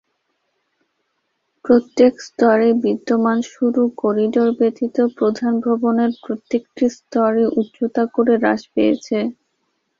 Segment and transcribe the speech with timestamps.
[1.65, 9.17] প্রত্যেক স্তরে বিদ্যমান সরু করিডর ব্যতীত প্রধান ভবনের প্রত্যেকটির স্তরের উচ্চতা করে হ্রাস পেয়েছে।